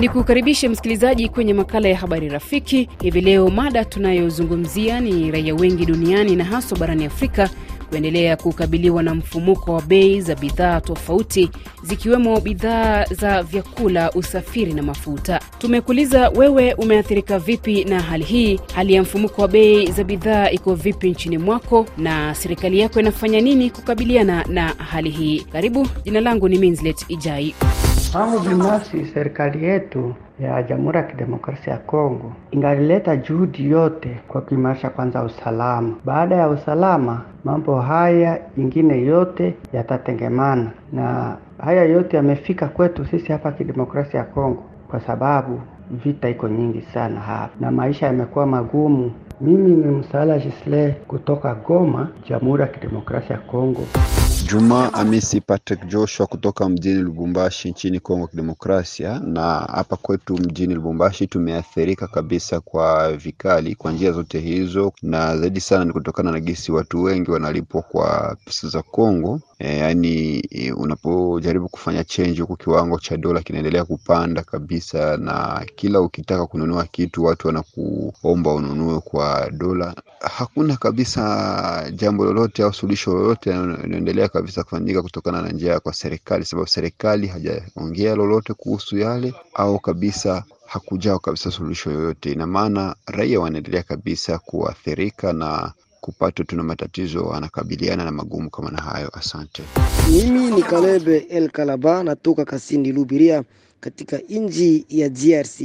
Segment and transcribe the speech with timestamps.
[0.00, 2.88] Ni kukaribishe msikilizaji kwenye makala ya habari rafiki.
[3.02, 7.50] Hivi leo mada tunayozungumzia ni raia wengi duniani na haswa barani Afrika
[7.88, 11.50] kuendelea kukabiliwa na mfumuko wa bei za bidhaa tofauti
[11.82, 15.40] zikiwemo bidhaa za vyakula, usafiri na mafuta.
[15.58, 18.60] Tumekuuliza wewe umeathirika vipi na hali hii?
[18.74, 23.40] Hali ya mfumuko wa bei za bidhaa iko vipi nchini mwako, na serikali yako inafanya
[23.40, 25.40] nini kukabiliana na hali hii?
[25.40, 27.54] Karibu, jina langu ni Minslet Ijai.
[28.12, 34.90] Kwangu binafsi, serikali yetu ya Jamhuri ya Kidemokrasia ya Kongo ingalileta juhudi yote kwa kuimarisha
[34.90, 35.94] kwanza usalama.
[36.04, 43.52] Baada ya usalama, mambo haya ingine yote yatatengemana, na haya yote yamefika kwetu sisi hapa
[43.52, 49.12] kidemokrasia ya Kongo kwa sababu vita iko nyingi sana hapa na maisha yamekuwa magumu.
[49.40, 53.86] Mimi ni Msala Gisle kutoka Goma, Jamhuri ya Kidemokrasia ya Kongo.
[54.50, 59.18] Juma Amisi Patrick Joshua kutoka mjini Lubumbashi nchini Kongo Kidemokrasia.
[59.24, 65.60] Na hapa kwetu mjini Lubumbashi tumeathirika kabisa kwa vikali kwa njia zote hizo, na zaidi
[65.60, 69.40] sana ni kutokana na gesi, watu wengi wanalipwa kwa pesa za Kongo.
[69.60, 76.00] E, yani e, unapojaribu kufanya change huku kiwango cha dola kinaendelea kupanda kabisa, na kila
[76.00, 79.94] ukitaka kununua kitu watu wanakuomba ununue kwa dola.
[80.20, 86.44] Hakuna kabisa jambo lolote au suluhisho lolote inaendelea kabisa kufanyika kutokana na njia kwa serikali,
[86.44, 92.32] sababu serikali hajaongea lolote kuhusu yale au kabisa hakujao kabisa suluhisho yoyote.
[92.32, 95.72] Ina maana raia wanaendelea kabisa kuathirika na
[96.08, 99.10] kupata tuna matatizo, anakabiliana na magumu kama na hayo.
[99.12, 99.62] Asante.
[100.10, 103.42] Mimi ni Kalebe El Kalaba, natoka Kasindi Lubiria
[103.80, 105.60] katika nchi ya DRC.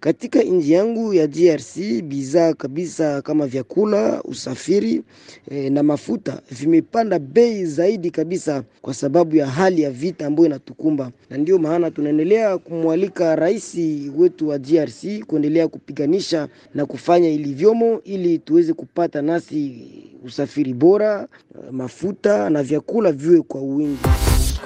[0.00, 5.02] Katika nchi yangu ya DRC bidhaa kabisa kama vyakula, usafiri
[5.50, 11.10] e, na mafuta vimepanda bei zaidi kabisa kwa sababu ya hali ya vita ambayo inatukumba,
[11.30, 13.74] na ndio maana tunaendelea kumwalika rais
[14.16, 19.82] wetu wa DRC kuendelea kupiganisha na kufanya ilivyomo ili tuweze kupata nasi
[20.24, 21.28] usafiri bora,
[21.70, 23.98] mafuta na vyakula viwe kwa wingi.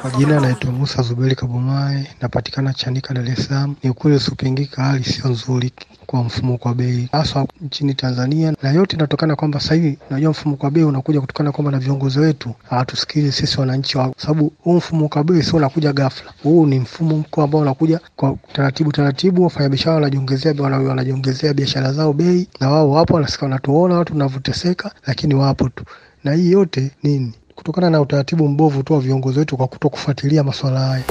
[0.00, 3.74] Kwa jina naitwa Musa Zuberi Kabomai, napatikana Chanika, Dar es Salaam.
[3.82, 5.72] Ni ukweli usiopingika, hali sio nzuri
[6.06, 10.66] kwa mfumuko wa bei haswa nchini Tanzania, na yote inatokana kwamba sasa hivi unajua mfumuko
[10.66, 15.18] wa bei unakuja kutokana kwamba na viongozi wetu hawatusikilizi sisi wananchi wa, sababu huu mfumuko
[15.18, 16.32] wa bei sio unakuja ghafla.
[16.42, 22.70] Huu ni mfumuko ambao unakuja kwa taratibu taratibu, wafanyabiashara wanajiongezea wanajiongezea biashara zao bei, na
[22.70, 25.84] wao wapo wanasikia, wanatuona watu tunavyoteseka, lakini wapo tu,
[26.24, 30.44] na hii yote nini kutokana na utaratibu mbovu tu wa viongozi wetu kwa kuto kufuatilia
[30.44, 31.04] masuala haya.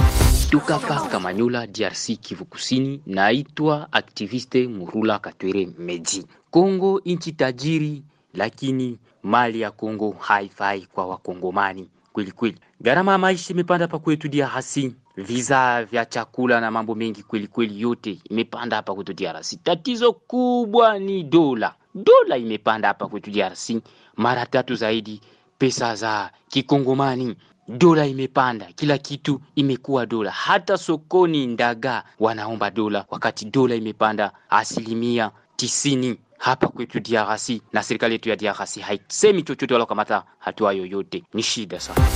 [0.50, 3.02] Tukapa Kamanyola, DRC, Kivu Kusini.
[3.06, 6.26] Naitwa aktiviste Murula Katwere Meji.
[6.52, 12.58] Kongo nchi tajiri, lakini mali ya Kongo haifai kwa Wakongomani kweli kweli.
[12.82, 14.78] Gharama ya maisha imepanda hapa kwetu DRC,
[15.18, 19.64] visa vya chakula na mambo mengi kweli kweli, yote imepanda hapa kwetu DRC.
[19.64, 23.70] Tatizo kubwa ni dola, dola imepanda hapa kwetu DRC
[24.18, 25.22] mara tatu zaidi
[25.60, 27.36] pesa za kikongomani.
[27.68, 35.32] Dola imepanda, kila kitu imekuwa dola, hata sokoni ndaga wanaomba dola, wakati dola imepanda asilimia
[35.56, 41.24] tisini hapa kwetu DRC, na serikali yetu ya DRC haisemi chochote wala kukamata hatua yoyote.
[41.34, 42.08] Ni shida sana.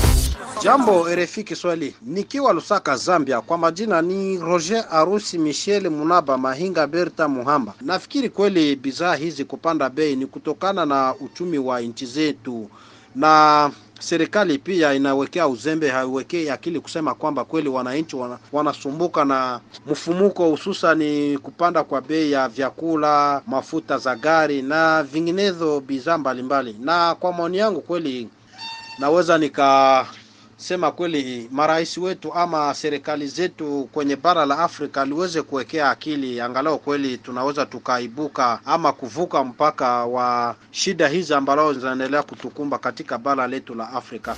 [0.64, 3.42] Jambo RFI Kiswahili, nikiwa Lusaka, Zambia.
[3.42, 7.74] Kwa majina ni Roger Arusi Michel Munaba Mahinga Berta Muhamba.
[7.82, 12.70] Nafikiri kweli bidhaa hizi kupanda bei ni kutokana na uchumi wa nchi zetu
[13.16, 19.60] na serikali pia inawekea uzembe, haiwekei akili kusema kwamba kweli wananchi wana, wanasumbuka na
[19.92, 26.76] mfumuko, hususani kupanda kwa bei ya vyakula, mafuta za gari na vinginezo bidhaa mbalimbali.
[26.82, 28.30] Na kwa maoni yangu kweli
[29.00, 29.38] naweza
[30.64, 36.80] nikasema kweli marais wetu ama serikali zetu kwenye bara la Afrika liweze kuwekea akili, angalau
[36.80, 43.76] kweli tunaweza tukaibuka ama kuvuka mpaka wa shida hizi ambazo zinaendelea kutukumba katika bara letu
[43.76, 44.36] la Afrika.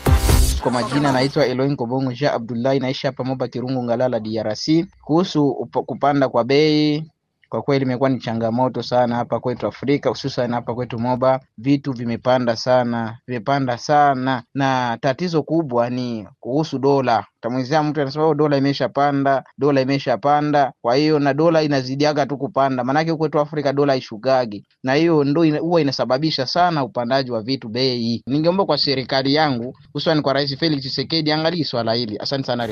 [0.61, 4.85] Kwa majina naitwa Eloin Kobongo Ja Abdullahi, naishi hapa Moba Kirungu, Ngalala, DRC.
[5.01, 7.03] Kuhusu kupanda kwa bei
[7.49, 12.55] kwa kweli imekuwa ni changamoto sana hapa kwetu Afrika, hususan hapa kwetu Moba, vitu vimepanda
[12.55, 17.25] sana, vimepanda sana, na tatizo kubwa ni kuhusu dola.
[17.45, 20.71] Utamwizia mtu anasema dola imeshapanda, dola imeshapanda.
[20.81, 25.59] Kwa hiyo na dola inazidiaga tu kupanda, maanake kwetu Afrika dola haishugagi, na hiyo ndo
[25.59, 28.23] huwa inasababisha sana upandaji wa vitu bei.
[28.27, 32.17] Ningeomba kwa serikali yangu, hususan kwa Rais Felix Tshisekedi, angalie swala hili.
[32.19, 32.67] Asante sana.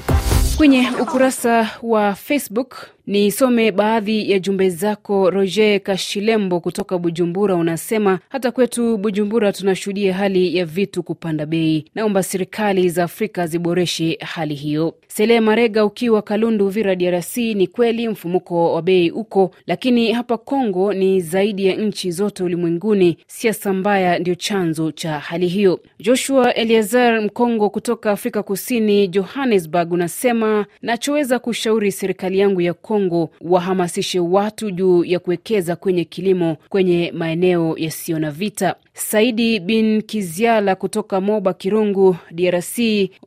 [0.58, 2.76] Kwenye ukurasa wa Facebook
[3.08, 5.30] nisome baadhi ya jumbe zako.
[5.30, 11.86] Roger Kashilembo kutoka Bujumbura unasema hata kwetu Bujumbura tunashuhudia hali ya vitu kupanda bei.
[11.96, 14.56] Naomba serikali za Afrika ziboreshe hali.
[14.64, 14.94] Hiyo.
[15.08, 20.94] Sele Marega, ukiwa Kalundu, Uvira, DRC, ni kweli mfumuko wa bei uko, lakini hapa Kongo
[20.94, 23.18] ni zaidi ya nchi zote ulimwenguni.
[23.28, 25.80] Siasa mbaya ndio chanzo cha hali hiyo.
[26.00, 34.20] Joshua Eliazar Mkongo kutoka Afrika Kusini, Johannesburg, unasema nachoweza kushauri serikali yangu ya Kongo wahamasishe
[34.20, 38.76] watu juu ya kuwekeza kwenye kilimo kwenye maeneo yasiyo na vita.
[38.96, 42.78] Saidi bin Kiziala kutoka Moba Kirungu, DRC,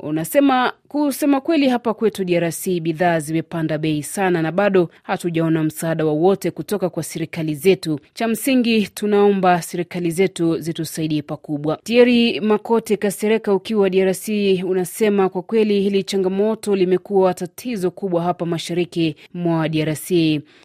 [0.01, 6.51] unasema kusema kweli, hapa kwetu DRC bidhaa zimepanda bei sana, na bado hatujaona msaada wowote
[6.51, 8.01] kutoka kwa serikali zetu.
[8.15, 11.79] Cha msingi tunaomba serikali zetu zitusaidie pakubwa.
[11.85, 14.29] Tieri Makote Kasereka ukiwa DRC
[14.65, 20.11] unasema kwa kweli hili changamoto limekuwa tatizo kubwa hapa mashariki mwa DRC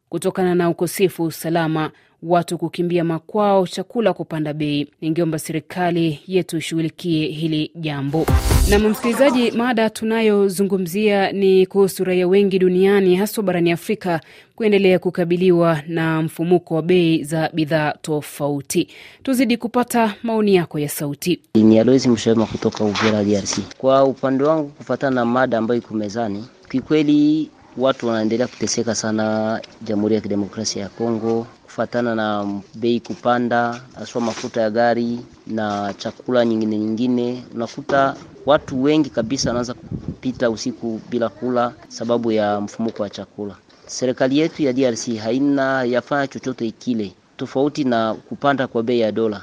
[0.08, 1.90] kutokana na ukosefu wa usalama
[2.22, 4.88] watu kukimbia makwao, chakula kupanda bei.
[5.00, 8.26] Ningeomba serikali yetu ishughulikie hili jambo.
[8.70, 14.20] Na msikilizaji, mada tunayozungumzia ni kuhusu raia wengi duniani haswa barani Afrika
[14.56, 18.88] kuendelea kukabiliwa na mfumuko wa bei za bidhaa tofauti.
[19.22, 21.40] Tuzidi kupata maoni yako ya sauti.
[21.54, 23.58] Ni Aloisi Mshema kutoka Uvira, DRC.
[23.78, 30.14] Kwa upande wangu, kufuatana na mada ambayo iko mezani, kikweli watu wanaendelea kuteseka sana Jamhuri
[30.14, 36.78] ya Kidemokrasia ya Kongo kufatana na bei kupanda, haswa mafuta ya gari na chakula nyingine
[36.78, 37.44] nyingine.
[37.54, 38.16] Unakuta
[38.46, 43.56] watu wengi kabisa wanaanza kupita usiku bila kula sababu ya mfumuko wa chakula.
[43.86, 49.42] Serikali yetu ya DRC haina yafanya chochote kile, tofauti na kupanda kwa bei ya dola.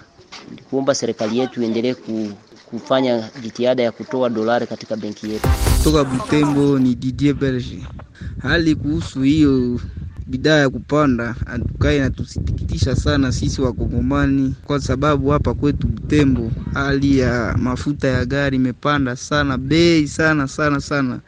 [0.69, 2.29] Kuomba serikali yetu iendelee ku
[2.69, 5.49] kufanya jitihada ya kutoa dolari katika benki yetu.
[5.77, 7.85] Kutoka Butembo ni Didier Berge.
[8.41, 9.79] Hali kuhusu hiyo
[10.29, 17.55] bidhaa ya kupanda atukae inatusikitisha sana sisi Wakongomani, kwa sababu hapa kwetu Butembo hali ya
[17.61, 21.19] mafuta ya gari imepanda sana bei sana sana sana.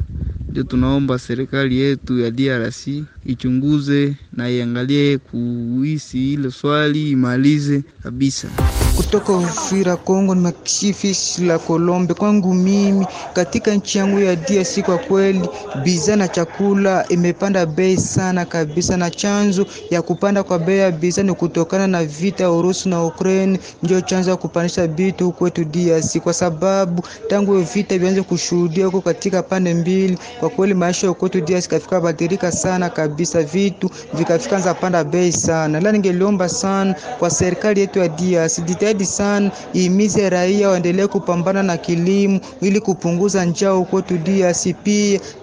[0.50, 2.88] Ndio tunaomba serikali yetu ya DRC
[3.25, 8.48] ichunguze na iangalie kuhisi hilo swali imalize kabisa.
[8.97, 12.13] Kutoka Uvira Kongo ni Makishifi la Kolombe.
[12.13, 15.49] Kwangu mimi katika nchi yangu ya DRC, kwa kweli
[15.83, 21.23] bidhaa na chakula imepanda bei sana kabisa, na chanzo ya kupanda kwa bei ya bidhaa
[21.23, 25.63] ni kutokana na vita ya Urusi na Ukraine, ndio chanzo ya kupandisha vitu huku kwetu
[25.65, 31.19] DRC, kwa sababu tangu vita vianze kushuhudia huko katika pande mbili, kwa kweli maisha huko
[31.19, 35.79] kwetu DRC kafika badilika sana kabisa, vitu vikafika anza bei sana.
[35.79, 38.59] La, ningeliomba sana kwa serikali yetu ya DRC
[38.93, 44.65] jitahidi sana ihimize raia waendelee kupambana na kilimo ili kupunguza njaa huko DRC,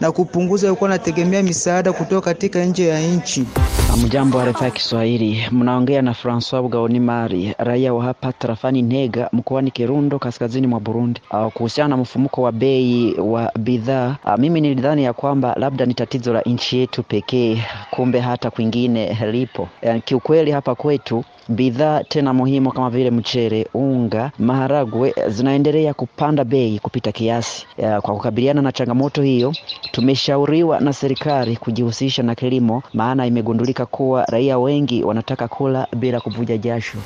[0.00, 3.44] na kupunguza kuwa nategemea misaada kutoka katika nje ya nchi.
[4.04, 9.70] Mjambo wa RFI Kiswahili, mnaongea na Francois Bugaoni Mari, raia wa hapa tarafani Nega mkoani
[9.70, 11.20] Kirundo, kaskazini mwa Burundi.
[11.54, 16.40] Kuhusiana na mfumuko wa bei wa bidhaa, mimi nilidhani ya kwamba labda ni tatizo la
[16.42, 19.68] nchi yetu pekee, kumbe hata kwingine lipo.
[20.04, 27.12] Kiukweli hapa kwetu bidhaa tena muhimu kama vile mchere, unga, maharagwe zinaendelea kupanda bei kupita
[27.12, 27.66] kiasi.
[27.76, 29.54] Kwa kukabiliana na changamoto hiyo,
[29.92, 36.58] tumeshauriwa na serikali kujihusisha na kilimo, maana imegundulika kuwa raia wengi wanataka kula bila kuvuja
[36.58, 36.98] jasho.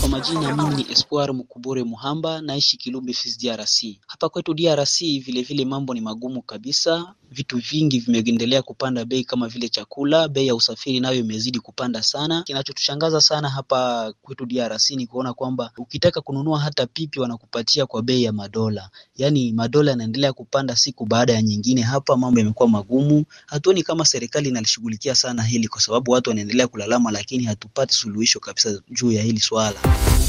[0.00, 4.00] Kwa majina, mimi ni Espoir Mkubure Muhamba, naishi Kilumbi DRC.
[4.06, 7.14] Hapa kwetu DRC vilevile vile mambo ni magumu kabisa.
[7.30, 12.42] Vitu vingi vimeendelea kupanda bei kama vile chakula, bei ya usafiri nayo imezidi kupanda sana.
[12.42, 18.22] Kinachotushangaza sana hapa kwetu DRC ni kuona kwamba ukitaka kununua hata pipi wanakupatia kwa bei
[18.24, 21.82] ya madola, yaani madola yanaendelea kupanda siku baada ya nyingine.
[21.82, 27.10] Hapa mambo yamekuwa magumu, hatuoni kama serikali inalishughulikia sana hili, kwa sababu watu wanaendelea kulalama,
[27.10, 29.76] lakini hatupati suluhisho kabisa juu ya hili swala.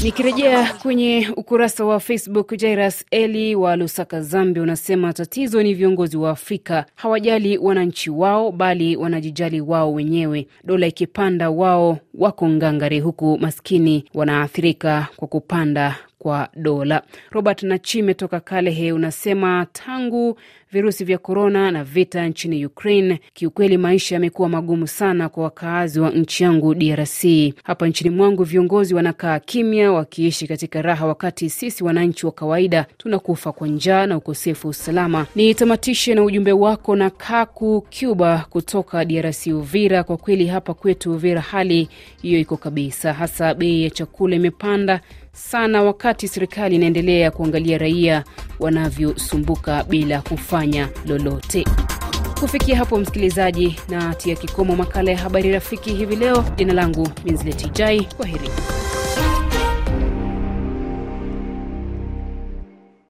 [0.02, 6.30] Nikirejea kwenye ukurasa wa Facebook, Jairas Eli wa Lusaka, Zambia, unasema tatizo ni viongozi wa
[6.30, 10.46] Afrika hawajali wananchi wao, bali wanajijali wao wenyewe.
[10.64, 17.02] Dola ikipanda, wao wako ngangari, huku maskini wanaathirika kwa kupanda kwa dola.
[17.30, 20.38] Robert Nachime toka Kalehe unasema tangu
[20.72, 26.10] virusi vya korona na vita nchini Ukraine, kiukweli maisha yamekuwa magumu sana kwa wakaazi wa
[26.10, 27.24] nchi yangu DRC.
[27.64, 33.52] Hapa nchini mwangu viongozi wanakaa kimya, wakiishi katika raha, wakati sisi wananchi wa kawaida tunakufa
[33.52, 35.26] kwa njaa na ukosefu wa usalama.
[35.34, 40.04] Nitamatishe na ujumbe wako na Kaku Cuba kutoka DRC, Uvira.
[40.04, 41.88] Kwa kweli hapa kwetu Uvira hali
[42.22, 45.00] hiyo iko kabisa, hasa bei ya chakula imepanda
[45.32, 48.24] sana wakati serikali inaendelea kuangalia raia
[48.60, 51.64] wanavyosumbuka bila kufanya lolote.
[52.40, 56.44] Kufikia hapo, msikilizaji, na tia kikomo makala ya habari rafiki hivi leo.
[56.56, 58.48] Jina langu Minzleti Jai, kwa heri.